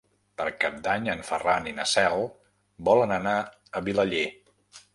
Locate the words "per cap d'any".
0.39-1.09